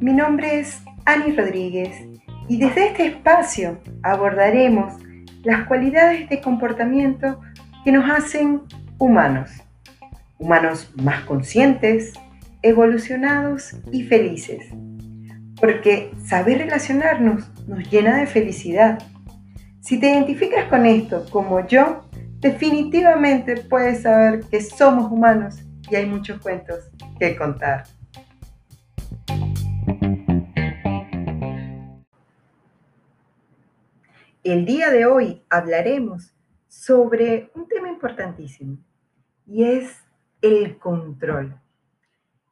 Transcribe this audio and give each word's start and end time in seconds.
Mi 0.00 0.12
nombre 0.12 0.60
es 0.60 0.82
Ani 1.04 1.34
Rodríguez 1.36 1.94
y 2.48 2.58
desde 2.58 2.88
este 2.88 3.06
espacio 3.06 3.78
abordaremos 4.02 4.94
las 5.42 5.66
cualidades 5.66 6.28
de 6.28 6.40
comportamiento 6.40 7.40
que 7.84 7.92
nos 7.92 8.10
hacen 8.10 8.62
humanos. 8.98 9.50
Humanos 10.38 10.92
más 10.96 11.24
conscientes, 11.24 12.12
evolucionados 12.62 13.76
y 13.92 14.04
felices. 14.04 14.66
Porque 15.60 16.10
saber 16.24 16.58
relacionarnos 16.58 17.50
nos 17.66 17.90
llena 17.90 18.16
de 18.16 18.26
felicidad. 18.26 18.98
Si 19.80 19.98
te 19.98 20.10
identificas 20.10 20.64
con 20.66 20.86
esto 20.86 21.26
como 21.30 21.66
yo, 21.66 22.03
definitivamente 22.44 23.56
puedes 23.70 24.02
saber 24.02 24.44
que 24.50 24.60
somos 24.60 25.10
humanos 25.10 25.62
y 25.90 25.96
hay 25.96 26.04
muchos 26.04 26.38
cuentos 26.42 26.90
que 27.18 27.34
contar. 27.36 27.84
El 34.42 34.66
día 34.66 34.90
de 34.90 35.06
hoy 35.06 35.42
hablaremos 35.48 36.34
sobre 36.68 37.50
un 37.54 37.66
tema 37.66 37.88
importantísimo 37.88 38.76
y 39.46 39.64
es 39.64 40.04
el 40.42 40.76
control. 40.76 41.58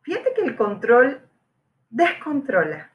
Fíjate 0.01 0.33
que 0.34 0.43
el 0.43 0.56
control 0.56 1.20
descontrola. 1.91 2.93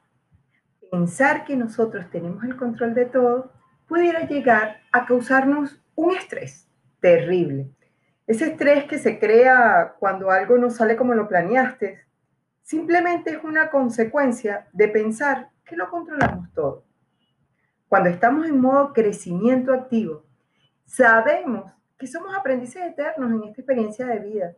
Pensar 0.89 1.45
que 1.45 1.55
nosotros 1.55 2.09
tenemos 2.09 2.44
el 2.44 2.58
control 2.58 2.95
de 2.95 3.05
todo 3.05 3.52
pudiera 3.88 4.25
llegar 4.25 4.81
a 4.91 5.05
causarnos 5.05 5.80
un 5.94 6.16
estrés 6.16 6.66
terrible. 7.00 7.70
Ese 8.26 8.48
estrés 8.48 8.86
que 8.86 9.00
se 9.00 9.20
crea 9.20 9.96
cuando 10.00 10.32
algo 10.32 10.58
no 10.58 10.70
sale 10.70 10.98
como 10.98 11.14
lo 11.14 11.28
planeaste, 11.28 12.02
simplemente 12.62 13.31
es 13.31 13.44
una 13.44 13.70
consecuencia 13.70 14.67
de 14.73 14.89
pensar 14.89 15.50
que 15.64 15.78
lo 15.78 15.89
controlamos 15.89 16.52
todo. 16.54 16.84
Cuando 17.88 18.09
estamos 18.09 18.45
en 18.45 18.59
modo 18.59 18.92
crecimiento 18.92 19.73
activo, 19.73 20.26
sabemos 20.86 21.72
que 21.98 22.08
somos 22.08 22.36
aprendices 22.36 22.84
eternos 22.84 23.32
en 23.32 23.48
esta 23.48 23.61
experiencia 23.61 24.06
de 24.06 24.20
vida. 24.20 24.54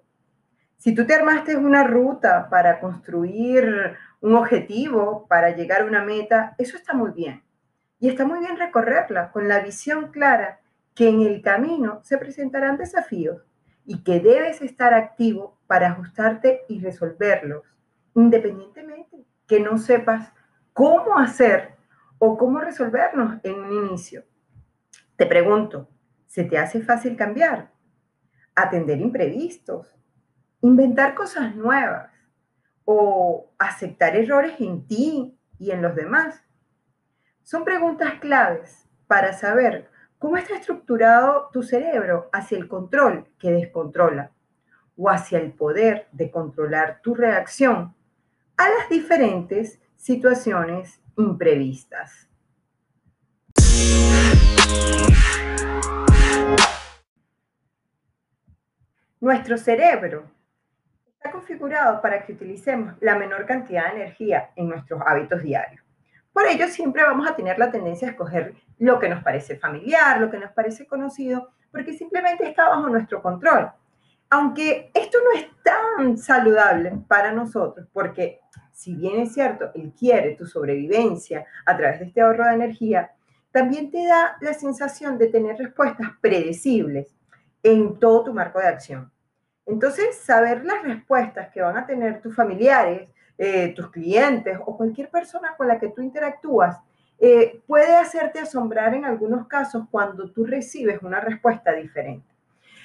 Si 0.78 0.96
tú 0.96 1.06
te 1.06 1.14
armaste 1.14 1.56
una 1.56 1.84
ruta 1.84 2.50
para 2.50 2.80
construir 2.80 3.96
un 4.22 4.36
objetivo, 4.36 5.28
para 5.28 5.52
llegar 5.52 5.81
a 5.81 5.86
una 5.86 6.03
meta, 6.03 6.56
eso 6.58 6.78
está 6.78 6.94
muy 6.94 7.12
bien. 7.12 7.44
Y 8.00 8.09
está 8.09 8.26
muy 8.26 8.40
bien 8.40 8.58
recorrerla 8.58 9.31
con 9.31 9.48
la 9.48 9.59
visión 9.59 10.12
clara 10.12 10.59
que 10.95 11.09
en 11.09 11.22
el 11.22 11.42
camino 11.42 12.02
se 12.04 12.18
presentarán 12.18 12.78
desafíos 12.78 13.45
y 13.86 14.04
que 14.04 14.20
debes 14.20 14.62
estar 14.62 14.94
activo 14.94 15.58
para 15.68 15.90
ajustarte 15.90 16.62
y 16.68 16.80
resolverlos, 16.80 17.64
independientemente 18.16 19.26
que 19.48 19.59
no 19.59 19.78
sepas 19.78 20.31
cómo 20.73 21.18
hacer 21.18 21.76
o 22.20 22.38
cómo 22.38 22.59
resolvernos 22.59 23.40
en 23.44 23.56
un 23.56 23.88
inicio. 23.88 24.23
Te 25.16 25.26
pregunto, 25.26 25.90
¿se 26.28 26.44
te 26.44 26.58
hace 26.58 26.81
fácil 26.81 27.16
cambiar? 27.16 27.72
Atender 28.56 29.00
imprevistos, 29.00 29.96
inventar 30.62 31.16
cosas 31.16 31.56
nuevas 31.56 32.12
o 32.86 33.52
aceptar 33.58 34.16
errores 34.16 34.59
en 34.59 34.86
ti 34.86 35.38
y 35.58 35.72
en 35.72 35.81
los 35.81 35.96
demás. 35.96 36.44
Son 37.44 37.66
preguntas 37.66 38.16
claves 38.20 38.88
para 39.08 39.34
saber 39.34 39.90
cómo 40.20 40.36
está 40.36 40.58
estructurado 40.58 41.50
tu 41.52 41.64
cerebro 41.64 42.30
hacia 42.34 42.58
el 42.58 42.67
control 42.67 43.25
que 43.39 43.52
descontrola 43.52 44.31
o 44.98 45.09
hacia 45.09 45.39
el 45.39 45.53
poder 45.53 46.08
de 46.12 46.30
controlar 46.30 47.00
tu 47.02 47.16
reacción 47.16 47.95
a 48.58 48.70
las 48.70 48.90
diferentes 48.90 49.80
situaciones 49.95 51.02
imprevistas. 51.17 52.28
Nuestro 59.22 59.57
cerebro 59.57 60.30
está 61.13 61.31
configurado 61.31 62.01
para 62.01 62.25
que 62.25 62.34
utilicemos 62.34 62.96
la 63.00 63.18
menor 63.18 63.46
cantidad 63.46 63.94
de 63.94 64.01
energía 64.01 64.51
en 64.56 64.69
nuestros 64.69 65.01
hábitos 65.06 65.41
diarios. 65.41 65.88
Por 66.34 66.45
ello, 66.45 66.67
siempre 66.67 67.03
vamos 67.03 67.29
a 67.29 67.35
tener 67.35 67.57
la 67.57 67.72
tendencia 67.72 68.07
a 68.07 68.12
escoger 68.12 68.56
lo 68.78 69.00
que 69.00 69.09
nos 69.09 69.23
parece 69.23 69.57
familiar, 69.57 70.19
lo 70.19 70.29
que 70.29 70.38
nos 70.38 70.51
parece 70.51 70.88
conocido, 70.88 71.50
porque 71.72 71.94
simplemente 71.94 72.47
está 72.47 72.69
bajo 72.69 72.88
nuestro 72.90 73.22
control. 73.22 73.72
Aunque 74.29 74.91
esto 74.94 75.18
no 75.23 75.39
es 75.39 75.47
tan 75.63 76.18
saludable 76.18 76.94
para 77.07 77.31
nosotros, 77.31 77.88
porque 77.91 78.39
si 78.72 78.95
bien 78.95 79.19
es 79.19 79.34
cierto, 79.34 79.72
él 79.73 79.94
quiere 79.97 80.35
tu 80.35 80.45
sobrevivencia 80.45 81.45
a 81.66 81.75
través 81.75 82.00
de 82.00 82.06
este 82.06 82.22
ahorro 82.22 82.45
de 82.45 82.53
energía, 82.53 83.12
también 83.51 83.89
te 83.89 84.06
da 84.06 84.38
la 84.41 84.53
sensación 84.53 85.18
de 85.18 85.28
tener 85.28 85.57
respuestas 85.57 86.12
predecibles 86.22 87.07
en 87.63 88.00
todo 88.00 88.23
tu 88.23 88.34
marco 88.34 88.59
de 88.59 88.68
acción. 88.68 89.12
Entonces, 89.66 90.16
saber 90.16 90.66
las 90.66 90.84
respuestas 90.84 91.50
que 91.50 91.62
van 91.62 91.78
a 91.78 91.85
tener 91.85 92.22
tus 92.22 92.35
familiares, 92.35 93.09
eh, 93.41 93.73
tus 93.73 93.89
clientes 93.89 94.59
o 94.66 94.75
cualquier 94.75 95.09
persona 95.09 95.55
con 95.55 95.69
la 95.69 95.79
que 95.79 95.88
tú 95.88 96.01
interactúas 96.01 96.77
eh, 97.17 97.61
puede 97.66 97.95
hacerte 97.95 98.39
asombrar 98.39 98.94
en 98.94 99.05
algunos 99.05 99.47
casos 99.47 99.85
cuando 99.89 100.29
tú 100.29 100.45
recibes 100.45 101.01
una 101.01 101.22
respuesta 101.22 101.72
diferente. 101.72 102.27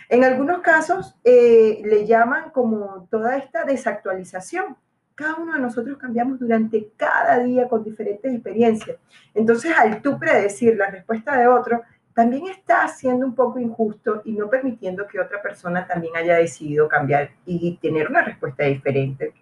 En 0.08 0.22
algunos 0.22 0.60
casos 0.60 1.16
eh, 1.24 1.82
le 1.84 2.06
llaman 2.06 2.50
como 2.50 3.08
toda 3.10 3.36
esta 3.36 3.64
desactualización, 3.64 4.76
cada 5.16 5.34
uno 5.34 5.54
de 5.54 5.58
nosotros 5.58 5.98
cambiamos 5.98 6.38
durante 6.38 6.88
cada 6.96 7.40
día 7.40 7.68
con 7.68 7.82
diferentes 7.82 8.32
experiencias. 8.32 8.96
Entonces, 9.34 9.72
al 9.76 10.02
tú 10.02 10.20
predecir 10.20 10.76
la 10.76 10.88
respuesta 10.88 11.36
de 11.36 11.48
otro, 11.48 11.82
también 12.14 12.46
está 12.46 12.86
siendo 12.86 13.26
un 13.26 13.34
poco 13.34 13.58
injusto 13.58 14.22
y 14.24 14.34
no 14.34 14.48
permitiendo 14.48 15.04
que 15.08 15.18
otra 15.18 15.42
persona 15.42 15.84
también 15.84 16.14
haya 16.16 16.36
decidido 16.36 16.88
cambiar 16.88 17.30
y 17.44 17.76
tener 17.78 18.08
una 18.08 18.22
respuesta 18.22 18.62
diferente. 18.62 19.34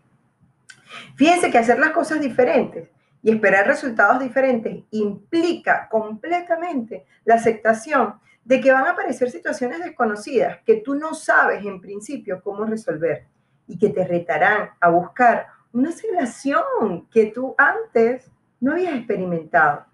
Fíjense 1.17 1.51
que 1.51 1.59
hacer 1.59 1.79
las 1.79 1.91
cosas 1.91 2.21
diferentes 2.21 2.89
y 3.23 3.31
esperar 3.31 3.67
resultados 3.67 4.21
diferentes 4.21 4.85
implica 4.91 5.89
completamente 5.89 7.07
la 7.25 7.37
aceptación 7.37 8.15
de 8.45 8.61
que 8.61 8.73
van 8.73 8.87
a 8.87 8.91
aparecer 8.91 9.31
situaciones 9.31 9.79
desconocidas 9.79 10.59
que 10.67 10.77
tú 10.77 10.95
no 10.95 11.15
sabes 11.15 11.65
en 11.65 11.81
principio 11.81 12.41
cómo 12.43 12.65
resolver 12.65 13.27
y 13.69 13.79
que 13.79 13.91
te 13.91 14.07
retarán 14.07 14.71
a 14.81 14.89
buscar 14.89 15.47
una 15.73 15.93
situación 15.93 17.07
que 17.11 17.27
tú 17.27 17.55
antes 17.57 18.31
no 18.61 18.73
habías 18.73 18.95
experimentado. 18.95 19.87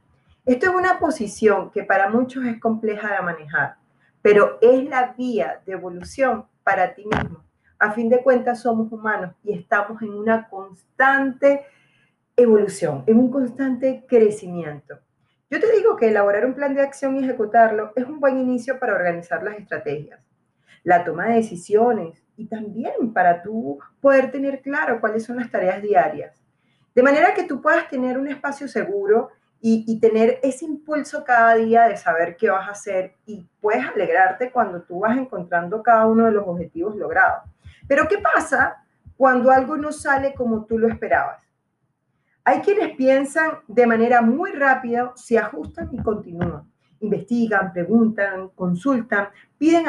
Esto 0.45 0.71
es 0.71 0.75
una 0.75 0.99
posición 0.99 1.71
que 1.71 1.85
para 1.85 2.09
muchos 2.09 2.45
es 2.47 2.59
compleja 2.59 3.13
de 3.13 3.23
manejar, 3.23 3.77
pero 4.23 4.59
es 4.63 4.89
la 4.89 5.13
vía 5.17 5.61
de 5.67 5.73
evolución 5.73 6.47
para 6.65 6.95
ti 6.95 7.05
mismo. 7.05 7.48
A 7.79 7.93
fin 7.93 8.09
de 8.09 8.23
cuentas 8.23 8.63
somos 8.63 8.91
humanos 8.93 9.35
y 9.45 9.53
estamos 9.53 10.03
en 10.03 10.11
una 10.11 10.49
constante 10.49 11.65
evolución, 12.37 13.05
en 13.07 13.19
un 13.19 13.31
constante 13.31 14.05
crecimiento. 14.09 14.99
Yo 15.51 15.61
te 15.61 15.71
digo 15.73 15.97
que 15.97 16.09
elaborar 16.09 16.45
un 16.45 16.55
plan 16.55 16.75
de 16.75 16.83
acción 16.83 17.17
y 17.17 17.25
ejecutarlo 17.25 17.93
es 17.97 18.05
un 18.05 18.21
buen 18.21 18.39
inicio 18.39 18.79
para 18.79 18.95
organizar 18.95 19.43
las 19.43 19.57
estrategias. 19.57 20.21
La 20.83 21.05
toma 21.05 21.27
de 21.27 21.37
decisiones, 21.37 22.23
y 22.39 22.47
también 22.47 23.13
para 23.13 23.43
tú 23.43 23.79
poder 24.01 24.31
tener 24.31 24.63
claro 24.63 25.01
cuáles 25.01 25.25
son 25.25 25.37
las 25.37 25.51
tareas 25.51 25.83
diarias. 25.83 26.41
De 26.95 27.03
manera 27.03 27.35
que 27.35 27.45
tú 27.45 27.61
puedas 27.61 27.89
tener 27.91 28.17
un 28.17 28.29
espacio 28.29 28.69
seguro 28.69 29.31
y, 29.61 29.99
tener 29.99 30.39
ese 30.45 30.65
impulso 30.65 31.25
cada 31.25 31.57
día 31.57 31.89
de 31.89 31.97
saber 31.97 32.37
qué 32.37 32.49
vas 32.49 32.69
a 32.69 32.73
hacer 32.73 33.15
y 33.27 33.45
puedes 33.61 33.85
alegrarte 33.85 34.53
cuando 34.53 34.83
tú 34.83 35.01
vas 35.01 35.17
encontrando 35.17 35.83
cada 35.83 36.07
uno 36.07 36.27
de 36.27 36.31
los 36.31 36.47
objetivos 36.47 36.95
logrados. 36.95 37.43
Pero 37.89 38.07
¿qué 38.07 38.19
pasa 38.19 38.85
cuando 39.17 39.51
algo 39.51 39.77
no 39.77 39.91
sale 39.91 40.35
como 40.35 40.65
tú 40.65 40.79
lo 40.79 40.87
esperabas? 40.87 41.43
Hay 42.45 42.61
quienes 42.61 42.97
piensan 42.97 43.59
de 43.67 43.87
manera 43.87 44.23
muy 44.23 44.53
rápida, 44.53 45.13
se 45.17 45.39
ajustan 45.39 45.89
y 45.93 46.03
continúan. 46.03 46.63
Investigan, 47.01 47.73
preguntan, 47.73 48.51
consultan, 48.51 49.29
piden 49.59 49.87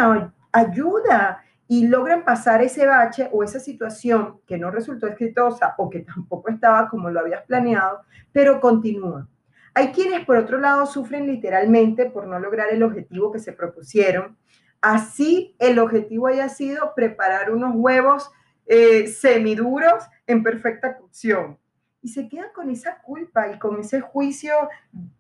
ayuda 0.51 1.43
y 1.67 1.87
logran 1.87 2.25
pasar 2.25 2.61
ese 2.61 2.87
bache 2.87 3.29
o 3.31 3.43
esa 3.43 3.59
situación 3.59 4.41
que 4.47 4.57
no 4.57 4.71
resultó 4.71 5.07
exitosa 5.07 5.75
o 5.77 5.89
que 5.89 5.99
tampoco 5.99 6.49
estaba 6.49 6.89
como 6.89 7.09
lo 7.11 7.19
habías 7.19 7.43
planeado, 7.43 8.01
pero 8.31 8.59
continúan. 8.59 9.29
Hay 9.75 9.91
quienes, 9.91 10.25
por 10.25 10.35
otro 10.35 10.59
lado, 10.59 10.85
sufren 10.85 11.27
literalmente 11.27 12.09
por 12.09 12.27
no 12.27 12.39
lograr 12.39 12.69
el 12.71 12.83
objetivo 12.83 13.31
que 13.31 13.39
se 13.39 13.53
propusieron. 13.53 14.35
Así 14.81 15.55
el 15.59 15.79
objetivo 15.79 16.27
haya 16.27 16.49
sido 16.49 16.93
preparar 16.95 17.51
unos 17.51 17.73
huevos 17.75 18.31
eh, 18.65 19.07
semiduros 19.07 20.03
en 20.27 20.43
perfecta 20.43 20.97
cocción. 20.97 21.57
Y 22.01 22.09
se 22.09 22.29
quedan 22.29 22.53
con 22.53 22.69
esa 22.69 23.01
culpa 23.01 23.51
y 23.51 23.59
con 23.59 23.79
ese 23.79 23.99
juicio 23.99 24.53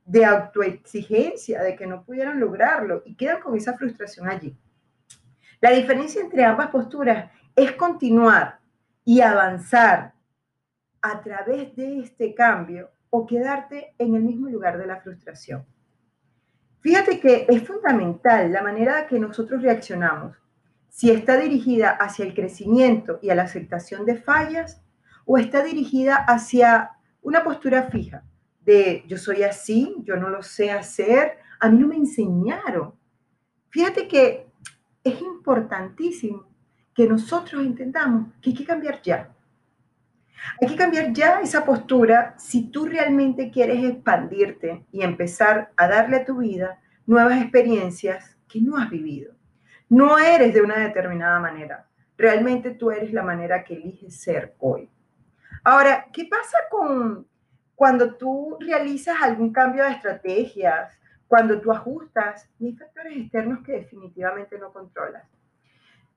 de 0.05 0.23
autoexigencia 0.23 1.61
de 1.61 1.75
que 1.75 1.87
no 1.87 2.03
pudieron 2.05 2.39
lograrlo 2.39 3.01
y 3.05 3.15
quedan 3.15 3.41
con 3.41 3.55
esa 3.57 3.77
frustración 3.77 4.29
allí. 4.29 4.55
La 5.59 5.71
diferencia 5.71 6.21
entre 6.21 6.45
ambas 6.45 6.67
posturas 6.67 7.29
es 7.53 7.73
continuar 7.73 8.59
y 9.03 9.19
avanzar 9.19 10.13
a 11.01 11.21
través 11.21 11.75
de 11.75 11.99
este 11.99 12.33
cambio 12.33 12.91
o 13.09 13.25
quedarte 13.25 13.93
en 13.97 14.15
el 14.15 14.23
mismo 14.23 14.47
lugar 14.47 14.77
de 14.77 14.87
la 14.87 15.01
frustración. 15.01 15.65
Fíjate 16.81 17.19
que 17.19 17.45
es 17.49 17.67
fundamental 17.67 18.51
la 18.51 18.61
manera 18.61 19.05
que 19.07 19.19
nosotros 19.19 19.61
reaccionamos, 19.61 20.37
si 20.89 21.11
está 21.11 21.37
dirigida 21.37 21.91
hacia 21.91 22.25
el 22.25 22.33
crecimiento 22.33 23.19
y 23.21 23.29
a 23.29 23.35
la 23.35 23.43
aceptación 23.43 24.05
de 24.05 24.15
fallas 24.15 24.81
o 25.25 25.37
está 25.37 25.63
dirigida 25.63 26.15
hacia 26.15 26.91
una 27.21 27.43
postura 27.43 27.83
fija 27.83 28.23
de 28.61 29.03
yo 29.07 29.17
soy 29.17 29.43
así, 29.43 29.95
yo 30.03 30.15
no 30.15 30.29
lo 30.29 30.43
sé 30.43 30.71
hacer, 30.71 31.39
a 31.59 31.69
mí 31.69 31.77
no 31.79 31.87
me 31.87 31.95
enseñaron. 31.95 32.93
Fíjate 33.69 34.07
que 34.07 34.47
es 35.03 35.21
importantísimo 35.21 36.47
que 36.93 37.07
nosotros 37.07 37.65
entendamos 37.65 38.33
que 38.41 38.51
hay 38.51 38.55
que 38.55 38.65
cambiar 38.65 39.01
ya. 39.01 39.33
Hay 40.61 40.67
que 40.67 40.75
cambiar 40.75 41.13
ya 41.13 41.41
esa 41.41 41.65
postura 41.65 42.35
si 42.37 42.69
tú 42.69 42.85
realmente 42.85 43.51
quieres 43.51 43.83
expandirte 43.83 44.85
y 44.91 45.01
empezar 45.01 45.71
a 45.75 45.87
darle 45.87 46.17
a 46.17 46.25
tu 46.25 46.37
vida 46.37 46.79
nuevas 47.05 47.41
experiencias 47.41 48.37
que 48.47 48.61
no 48.61 48.77
has 48.77 48.89
vivido. 48.89 49.33
No 49.89 50.17
eres 50.19 50.53
de 50.53 50.61
una 50.61 50.77
determinada 50.77 51.39
manera. 51.39 51.87
Realmente 52.17 52.71
tú 52.71 52.91
eres 52.91 53.13
la 53.13 53.23
manera 53.23 53.63
que 53.63 53.75
eliges 53.75 54.21
ser 54.21 54.53
hoy. 54.59 54.89
Ahora, 55.63 56.07
¿qué 56.13 56.25
pasa 56.25 56.57
con 56.69 57.27
cuando 57.75 58.15
tú 58.15 58.57
realizas 58.59 59.17
algún 59.21 59.51
cambio 59.51 59.83
de 59.83 59.91
estrategias, 59.91 60.93
cuando 61.27 61.59
tú 61.61 61.71
ajustas 61.71 62.49
y 62.59 62.67
hay 62.67 62.75
factores 62.75 63.17
externos 63.17 63.59
que 63.65 63.73
definitivamente 63.73 64.59
no 64.59 64.71
controlas? 64.71 65.23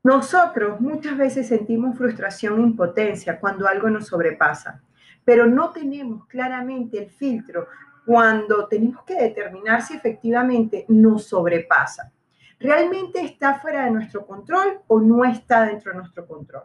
Nosotros 0.05 0.81
muchas 0.81 1.17
veces 1.17 1.47
sentimos 1.47 1.97
frustración 1.97 2.59
e 2.59 2.63
impotencia 2.63 3.39
cuando 3.39 3.69
algo 3.69 3.89
nos 3.89 4.09
sobrepasa, 4.09 4.83
pero 5.25 5.47
no 5.47 5.71
tenemos 5.71 6.27
claramente 6.27 6.99
el 6.99 7.09
filtro 7.09 7.69
cuando 8.05 8.67
tenemos 8.67 9.05
que 9.05 9.15
determinar 9.15 9.81
si 9.81 9.95
efectivamente 9.95 10.85
nos 10.89 11.27
sobrepasa. 11.27 12.13
¿Realmente 12.59 13.21
está 13.21 13.61
fuera 13.61 13.85
de 13.85 13.93
nuestro 13.93 14.27
control 14.27 14.81
o 14.89 15.01
no 15.01 15.25
está 15.25 15.67
dentro 15.67 15.93
de 15.93 15.99
nuestro 15.99 16.27
control? 16.27 16.65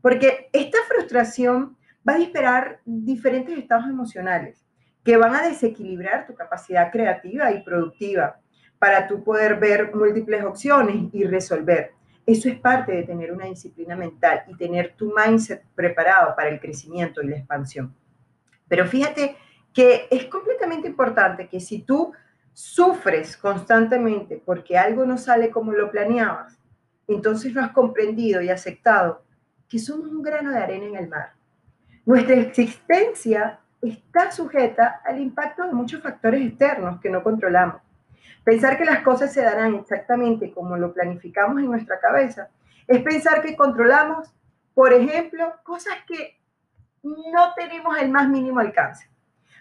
Porque 0.00 0.48
esta 0.50 0.78
frustración 0.88 1.76
va 2.08 2.14
a 2.14 2.18
disparar 2.18 2.80
diferentes 2.86 3.58
estados 3.58 3.86
emocionales 3.86 4.64
que 5.04 5.18
van 5.18 5.34
a 5.34 5.42
desequilibrar 5.42 6.26
tu 6.26 6.34
capacidad 6.34 6.90
creativa 6.90 7.52
y 7.52 7.62
productiva 7.62 8.40
para 8.78 9.06
tú 9.06 9.22
poder 9.22 9.60
ver 9.60 9.94
múltiples 9.94 10.42
opciones 10.44 11.10
y 11.12 11.24
resolver. 11.24 11.99
Eso 12.30 12.48
es 12.48 12.60
parte 12.60 12.92
de 12.92 13.02
tener 13.02 13.32
una 13.32 13.46
disciplina 13.46 13.96
mental 13.96 14.44
y 14.46 14.54
tener 14.54 14.94
tu 14.94 15.12
mindset 15.12 15.64
preparado 15.74 16.36
para 16.36 16.48
el 16.48 16.60
crecimiento 16.60 17.20
y 17.20 17.26
la 17.26 17.38
expansión. 17.38 17.92
Pero 18.68 18.86
fíjate 18.86 19.36
que 19.74 20.06
es 20.08 20.26
completamente 20.26 20.86
importante 20.86 21.48
que 21.48 21.58
si 21.58 21.82
tú 21.82 22.12
sufres 22.52 23.36
constantemente 23.36 24.40
porque 24.46 24.78
algo 24.78 25.04
no 25.04 25.18
sale 25.18 25.50
como 25.50 25.72
lo 25.72 25.90
planeabas, 25.90 26.56
entonces 27.08 27.52
no 27.52 27.62
has 27.62 27.72
comprendido 27.72 28.40
y 28.40 28.48
aceptado 28.48 29.24
que 29.68 29.80
somos 29.80 30.06
un 30.06 30.22
grano 30.22 30.52
de 30.52 30.58
arena 30.58 30.86
en 30.86 30.94
el 30.94 31.08
mar. 31.08 31.32
Nuestra 32.06 32.36
existencia 32.36 33.58
está 33.82 34.30
sujeta 34.30 35.00
al 35.04 35.20
impacto 35.20 35.66
de 35.66 35.72
muchos 35.72 36.00
factores 36.00 36.46
externos 36.46 37.00
que 37.00 37.10
no 37.10 37.24
controlamos. 37.24 37.82
Pensar 38.44 38.78
que 38.78 38.84
las 38.84 39.02
cosas 39.02 39.32
se 39.32 39.42
darán 39.42 39.74
exactamente 39.74 40.52
como 40.52 40.76
lo 40.76 40.92
planificamos 40.92 41.58
en 41.58 41.70
nuestra 41.70 42.00
cabeza 42.00 42.48
es 42.86 43.02
pensar 43.02 43.42
que 43.42 43.54
controlamos, 43.54 44.34
por 44.74 44.92
ejemplo, 44.92 45.54
cosas 45.62 45.94
que 46.06 46.40
no 47.02 47.54
tenemos 47.54 47.96
el 47.98 48.10
más 48.10 48.28
mínimo 48.28 48.60
alcance. 48.60 49.08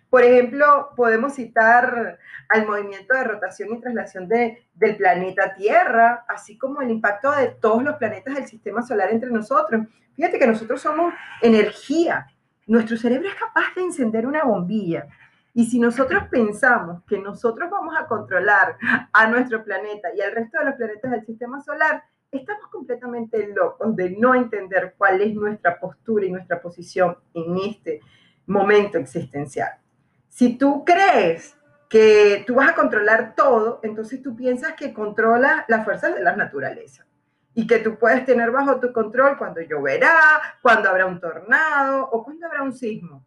Por 0.09 0.23
ejemplo, 0.23 0.89
podemos 0.95 1.35
citar 1.35 2.17
al 2.49 2.65
movimiento 2.65 3.13
de 3.13 3.23
rotación 3.23 3.69
y 3.71 3.79
traslación 3.81 4.27
de, 4.27 4.63
del 4.73 4.97
planeta 4.97 5.53
Tierra, 5.53 6.25
así 6.27 6.57
como 6.57 6.81
el 6.81 6.89
impacto 6.89 7.31
de 7.31 7.49
todos 7.49 7.83
los 7.83 7.97
planetas 7.97 8.33
del 8.33 8.47
sistema 8.47 8.81
solar 8.81 9.11
entre 9.11 9.29
nosotros. 9.29 9.85
Fíjate 10.15 10.39
que 10.39 10.47
nosotros 10.47 10.81
somos 10.81 11.13
energía. 11.41 12.27
Nuestro 12.65 12.97
cerebro 12.97 13.29
es 13.29 13.35
capaz 13.35 13.75
de 13.75 13.83
encender 13.83 14.25
una 14.25 14.43
bombilla 14.43 15.07
y 15.59 15.65
si 15.65 15.77
nosotros 15.77 16.23
pensamos 16.31 17.03
que 17.03 17.19
nosotros 17.19 17.69
vamos 17.69 17.93
a 17.99 18.07
controlar 18.07 18.77
a 19.11 19.27
nuestro 19.27 19.61
planeta 19.61 20.07
y 20.15 20.21
al 20.21 20.31
resto 20.31 20.57
de 20.57 20.63
los 20.63 20.75
planetas 20.75 21.11
del 21.11 21.25
sistema 21.25 21.59
solar, 21.59 22.01
estamos 22.31 22.69
completamente 22.69 23.45
locos 23.53 23.93
de 23.93 24.11
no 24.11 24.33
entender 24.35 24.95
cuál 24.97 25.19
es 25.19 25.35
nuestra 25.35 25.77
postura 25.77 26.25
y 26.25 26.31
nuestra 26.31 26.61
posición 26.61 27.17
en 27.33 27.57
este 27.57 27.99
momento 28.47 28.99
existencial. 28.99 29.71
Si 30.29 30.57
tú 30.57 30.85
crees 30.85 31.57
que 31.89 32.45
tú 32.47 32.55
vas 32.55 32.69
a 32.69 32.75
controlar 32.75 33.35
todo, 33.35 33.81
entonces 33.83 34.21
tú 34.21 34.37
piensas 34.37 34.75
que 34.75 34.93
controla 34.93 35.65
las 35.67 35.83
fuerzas 35.83 36.15
de 36.15 36.23
la 36.23 36.37
naturaleza 36.37 37.05
y 37.53 37.67
que 37.67 37.79
tú 37.79 37.97
puedes 37.97 38.23
tener 38.23 38.49
bajo 38.51 38.79
tu 38.79 38.93
control 38.93 39.37
cuando 39.37 39.59
lloverá, 39.59 40.15
cuando 40.61 40.87
habrá 40.87 41.05
un 41.05 41.19
tornado 41.19 42.07
o 42.09 42.23
cuando 42.23 42.45
habrá 42.45 42.63
un 42.63 42.71
sismo. 42.71 43.25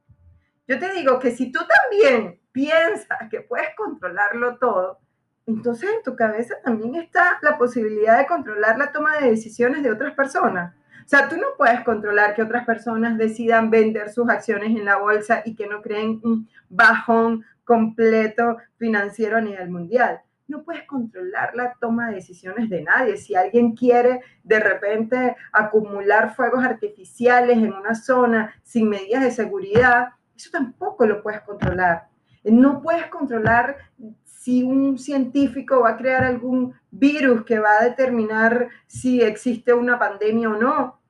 Yo 0.68 0.78
te 0.78 0.92
digo 0.92 1.18
que 1.18 1.32
si 1.32 1.50
tú 1.50 1.60
también 1.66 2.40
piensas 2.52 3.28
que 3.30 3.40
puedes 3.40 3.74
controlarlo 3.76 4.58
todo, 4.58 5.00
entonces 5.46 5.90
en 5.96 6.02
tu 6.02 6.14
cabeza 6.14 6.54
también 6.62 6.94
está 6.94 7.38
la 7.42 7.58
posibilidad 7.58 8.18
de 8.18 8.26
controlar 8.26 8.78
la 8.78 8.92
toma 8.92 9.18
de 9.18 9.30
decisiones 9.30 9.82
de 9.82 9.90
otras 9.90 10.14
personas. 10.14 10.74
O 11.04 11.08
sea, 11.08 11.28
tú 11.28 11.36
no 11.36 11.48
puedes 11.58 11.80
controlar 11.80 12.34
que 12.34 12.42
otras 12.42 12.64
personas 12.64 13.18
decidan 13.18 13.70
vender 13.70 14.10
sus 14.10 14.28
acciones 14.28 14.70
en 14.70 14.84
la 14.84 14.98
bolsa 14.98 15.42
y 15.44 15.56
que 15.56 15.66
no 15.66 15.82
creen 15.82 16.20
un 16.22 16.48
bajón 16.68 17.44
completo 17.64 18.58
financiero 18.76 19.36
a 19.36 19.40
nivel 19.40 19.68
mundial. 19.68 20.20
No 20.46 20.62
puedes 20.62 20.84
controlar 20.84 21.54
la 21.56 21.74
toma 21.80 22.08
de 22.08 22.16
decisiones 22.16 22.68
de 22.68 22.82
nadie. 22.82 23.16
Si 23.16 23.34
alguien 23.34 23.74
quiere 23.74 24.20
de 24.44 24.60
repente 24.60 25.36
acumular 25.52 26.34
fuegos 26.34 26.64
artificiales 26.64 27.56
en 27.56 27.72
una 27.72 27.94
zona 27.94 28.54
sin 28.62 28.88
medidas 28.88 29.22
de 29.22 29.30
seguridad, 29.30 30.10
eso 30.36 30.50
tampoco 30.50 31.06
lo 31.06 31.22
puedes 31.22 31.40
controlar. 31.42 32.08
No 32.44 32.82
puedes 32.82 33.06
controlar 33.06 33.76
si 34.24 34.62
un 34.62 34.98
científico 34.98 35.80
va 35.80 35.90
a 35.90 35.96
crear 35.96 36.24
algún 36.24 36.74
virus 36.90 37.44
que 37.44 37.60
va 37.60 37.78
a 37.80 37.84
determinar 37.84 38.68
si 38.86 39.22
existe 39.22 39.72
una 39.72 39.98
pandemia 39.98 40.50
o 40.50 40.56
no. 40.56 41.00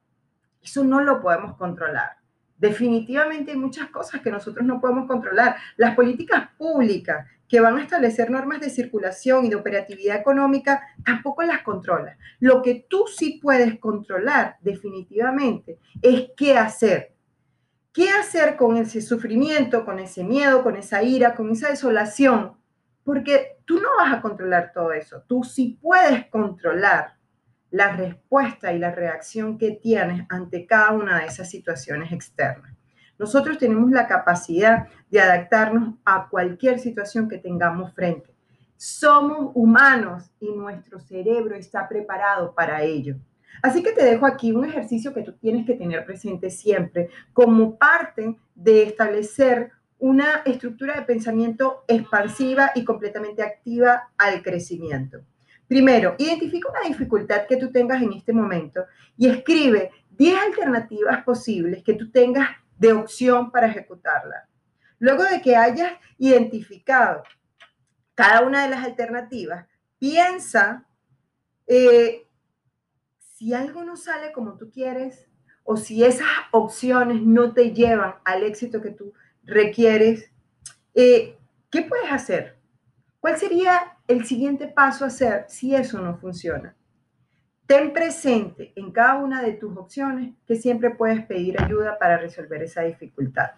Eso 0.63 0.85
no 0.85 1.01
lo 1.01 1.21
podemos 1.21 1.57
controlar. 1.57 2.19
Definitivamente 2.59 3.53
hay 3.53 3.57
muchas 3.57 3.89
cosas 3.89 4.21
que 4.21 4.31
nosotros 4.31 4.65
no 4.67 4.81
podemos 4.81 5.09
controlar. 5.09 5.57
Las 5.77 5.97
políticas 5.97 6.51
públicas 6.57 7.27
que 7.49 7.61
van 7.61 7.77
a 7.77 7.83
establecer 7.83 8.31
normas 8.31 8.61
de 8.61 8.71
circulación 8.71 9.45
y 9.45 9.51
de 9.51 9.57
operatividad 9.57 10.17
económica 10.17 10.83
tampoco 11.05 11.43
las 11.43 11.63
controlas. 11.63 12.17
Lo 12.39 12.63
que 12.63 12.87
tú 12.89 13.05
sí 13.07 13.41
puedes 13.43 13.79
controlar 13.79 14.57
definitivamente 14.61 15.79
es 16.01 16.31
qué 16.37 16.57
hacer 16.57 17.12
¿Qué 17.93 18.09
hacer 18.09 18.57
con 18.57 18.79
ese 18.79 19.03
sufrimiento, 19.03 19.85
con 19.85 19.99
ese 19.99 20.25
miedo, 20.25 20.63
con 20.63 20.77
esa 20.77 21.03
ira, 21.03 21.35
con 21.35 21.51
esa 21.51 21.69
desolación? 21.69 22.57
Porque 23.05 23.59
tú 23.67 23.81
no 23.81 23.89
vas 23.99 24.15
a 24.15 24.23
controlar 24.23 24.73
todo 24.73 24.95
eso. 24.95 25.23
Tú 25.29 25.45
sí 25.45 25.79
puedes 25.83 26.27
controlar 26.29 27.19
la 27.71 27.95
respuesta 27.95 28.73
y 28.73 28.79
la 28.79 28.93
reacción 28.93 29.59
que 29.59 29.73
tienes 29.73 30.25
ante 30.31 30.67
cada 30.67 30.93
una 30.93 31.21
de 31.21 31.27
esas 31.27 31.51
situaciones 31.51 32.13
externas. 32.13 32.75
Nosotros 33.19 33.59
tenemos 33.59 33.91
la 33.91 34.07
capacidad 34.07 34.89
de 35.11 35.21
adaptarnos 35.21 35.97
a 36.07 36.29
cualquier 36.31 36.79
situación 36.79 37.29
que 37.29 37.37
tengamos 37.37 37.93
frente. 37.95 38.35
Somos 38.77 39.53
humanos 39.55 40.33
y 40.41 40.51
nuestro 40.51 40.99
cerebro 40.99 41.55
está 41.57 41.87
preparado 41.87 42.55
para 42.55 42.83
ello. 42.83 43.17
Así 43.61 43.83
que 43.83 43.93
te 43.93 44.05
dejo 44.05 44.27
aquí 44.27 44.53
un 44.53 44.65
ejercicio 44.65 45.13
que 45.13 45.23
tú 45.23 45.33
tienes 45.33 45.67
que 45.67 45.75
tener 45.75 46.05
presente 46.05 46.51
siempre 46.51 47.09
como 47.33 47.77
parte 47.77 48.37
de 48.55 48.85
establecer 48.85 49.71
una 49.99 50.43
estructura 50.45 50.97
de 50.97 51.03
pensamiento 51.03 51.85
expansiva 51.87 52.73
y 52.75 52.85
completamente 52.85 53.43
activa 53.43 54.11
al 54.19 54.43
crecimiento. 54.43 55.21
Primero, 55.69 56.17
identifica 56.19 56.71
una 56.71 56.89
dificultad 56.89 57.47
que 57.47 57.57
tú 57.57 57.71
tengas 57.71 58.03
en 58.03 58.13
este 58.13 58.33
momento 58.33 58.85
y 59.17 59.29
escribe 59.29 59.91
10 60.11 60.39
alternativas 60.39 61.23
posibles 61.23 61.83
que 61.85 61.95
tú 61.95 62.11
tengas 62.11 62.49
de 62.79 62.93
opción 62.93 63.51
para 63.51 63.69
ejecutarla. 63.69 64.49
Luego 64.99 65.23
de 65.25 65.41
que 65.41 65.57
hayas 65.57 65.93
identificado 66.19 67.23
cada 68.15 68.43
una 68.43 68.65
de 68.65 68.71
las 68.71 68.85
alternativas, 68.85 69.67
piensa 69.99 70.85
eh, 71.67 72.27
si 73.43 73.55
algo 73.55 73.83
no 73.83 73.97
sale 73.97 74.31
como 74.31 74.57
tú 74.57 74.71
quieres 74.71 75.27
o 75.65 75.77
si 75.77 76.05
esas 76.05 76.29
opciones 76.53 77.23
no 77.23 77.53
te 77.53 77.73
llevan 77.73 78.15
al 78.25 78.45
éxito 78.45 78.81
que 78.81 78.91
tú 78.91 79.15
requieres, 79.43 80.31
eh, 80.95 81.37
¿qué 81.69 81.83
puedes 81.83 82.13
hacer? 82.13 82.57
¿Cuál 83.19 83.37
sería 83.39 83.99
el 84.07 84.27
siguiente 84.27 84.69
paso 84.69 85.03
a 85.03 85.09
hacer 85.09 85.47
si 85.49 85.75
eso 85.75 86.01
no 86.01 86.19
funciona? 86.19 86.77
Ten 87.67 87.93
presente 87.93 88.73
en 88.77 88.93
cada 88.93 89.17
una 89.17 89.43
de 89.43 89.55
tus 89.55 89.77
opciones 89.77 90.37
que 90.47 90.55
siempre 90.55 90.91
puedes 90.91 91.27
pedir 91.27 91.61
ayuda 91.61 91.99
para 91.99 92.19
resolver 92.19 92.63
esa 92.63 92.83
dificultad. 92.83 93.51